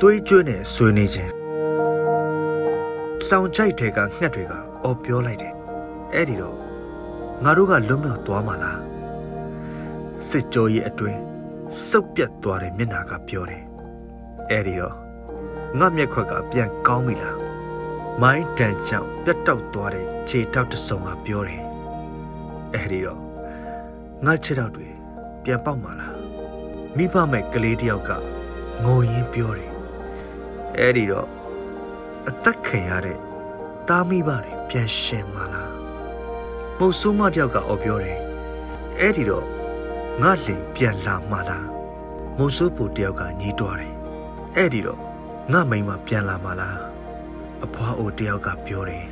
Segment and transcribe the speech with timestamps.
[0.00, 1.32] သွေးကျွေးနဲ့ဆွေးနေခြင်း
[3.28, 4.52] လောင်ကြိုက်တဲ့ကငှက်တွေက
[4.82, 5.54] အော်ပြောလိုက်တယ်
[6.14, 6.56] အဲ့ဒီတော့
[7.44, 8.80] ငါတို့ကလွတ်မြောက်သွားမှာလား
[10.28, 11.20] စစ်ကြောရဲ့အတွင်း
[11.88, 13.62] စုပ်ပြတ်သွားတဲ့မျက်နာကပြောတယ်
[14.50, 14.96] အဲ့ဒီတော့
[15.78, 17.38] ငါမျက်ခွက်ကပြန်ကောင်းပြီလား
[18.22, 21.62] မိုင်းတန်ကြောင့်ပြတ်တောက်သွားတဲ့ခြေထောက်တစ်စုံကပြောတယ်
[22.74, 23.20] အဲ့ဒီတော့
[24.24, 24.88] ငါခြေထောက်တွေ
[25.44, 26.16] ပြန်ပေါက်မှာလား
[26.96, 28.10] မိဘမဲ့ကလေးတယောက်က
[28.84, 29.75] ငိုရင်းပြောတယ်
[30.78, 31.28] အဲ့ဒီတော့
[32.28, 33.18] အသက်ခံရတဲ့
[33.88, 35.72] တားမိဘတွေပြန်ရှင်မှာလား
[36.78, 38.20] မုတ်ဆိုးမတယောက်ကအော်ပြောတယ်
[39.00, 39.46] အဲ့ဒီတော့
[40.22, 41.66] ငါလင်ပြန်လာမှာလား
[42.38, 43.94] မုတ်ဆိုးပူတယောက်ကညီးတွားတယ်
[44.56, 45.00] အဲ့ဒီတော့
[45.52, 46.78] ငါမိန်မပြန်လာမှာလား
[47.64, 49.04] အဖွားအိုတယောက်ကပြောတယ်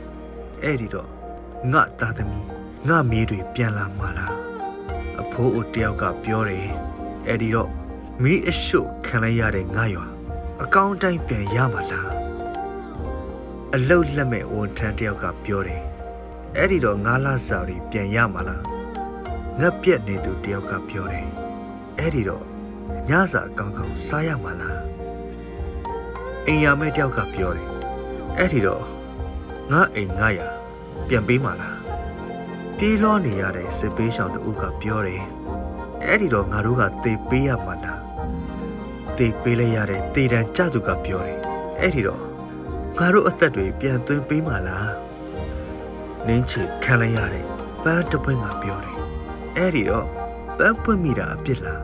[0.62, 1.08] အဲ့ဒီတော့
[1.72, 2.46] ငါသားသမီး
[2.88, 4.34] ငါမြေးတွေပြန်လာမှာလား
[5.20, 6.68] အဖိုးအိုတယောက်ကပြောတယ်
[7.26, 7.70] အဲ့ဒီတော့
[8.22, 10.06] မီးအရှုပ်ခံလိုက်ရတဲ့ငါရွာ
[10.62, 12.10] အကောင့်တိုင်းပြန်ရမှာလား
[13.74, 15.82] အလုတ်လက်မဲ့ဝန်ထမ်းတယောက်ကပြောတယ်
[16.56, 18.62] အဲ့ဒီတော့ငါးလစာတွေပြန်ရမှာလား
[19.60, 21.28] ငါပြက်နေသူတယောက်ကပြောတယ်
[21.98, 22.44] အဲ့ဒီတော့
[23.08, 24.80] ညစာကောင်းကောင်းစားရမှာလား
[26.46, 27.70] အိမ်ရမဲ့တယောက်ကပြောတယ်
[28.38, 28.84] အဲ့ဒီတော့
[29.72, 30.40] ငါအိမ်ငါရ
[31.08, 31.78] ပြန်ပေးမှာလား
[32.78, 35.22] ပြေးလွှားနေရတဲ့စစ်ပေးရှောင်တူကပြောတယ်
[36.04, 38.03] အဲ့ဒီတော့ငါတို့ကတေပေးရမှာလား
[39.18, 41.40] တေပေးလိုက်ရတဲ့တေတံကြသူကပြောတယ်
[41.80, 42.22] အဲ့ဒီတော့
[42.98, 44.92] ငါတို့အသက်တွေပြန်သွင်းပေးမှာလား
[46.26, 47.44] နင်းချေခံလိုက်ရတဲ့
[47.84, 48.96] ပန်းတပွင့်ကပြောတယ်
[49.56, 50.06] အဲ့ဒီတော့
[50.58, 51.82] ပန်းပွင့်မိတာအပြစ်လား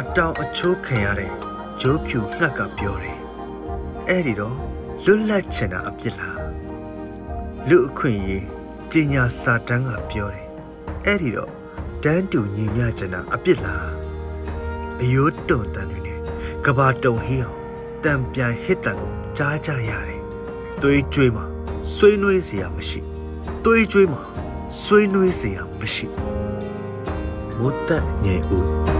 [0.00, 1.32] အတောင်အချိုးခံရတဲ့
[1.80, 3.18] ဂျိုးဖြူငှက်ကပြောတယ်
[4.08, 4.56] အဲ့ဒီတော့
[5.04, 6.38] လွတ်လပ်ချင်တာအပြစ်လား
[7.68, 8.44] လူအခွင့်ရေး
[8.90, 10.48] ပညာစာတန်းကပြောတယ်
[11.04, 11.52] အဲ့ဒီတော့
[12.04, 13.88] တန်းတူညီမျှချင်တာအပြစ်လား
[15.02, 16.18] အယိုးတုံတန်တွေနဲ့
[16.64, 17.56] ကဘာတုံဟီအောင်
[18.04, 20.20] တံပြန်ဟစ်တံကိုကြားကြရတယ်။
[20.82, 21.44] သွေးကြွေးမှာ
[21.94, 23.00] ဆွေးနွေးစရာမရှိ။
[23.64, 24.22] သွေးကြွေးမှာ
[24.82, 26.06] ဆွေးနွေးစရာမရှိ။
[27.58, 27.90] မုတ်တ
[28.24, 28.93] ငယ်ဦး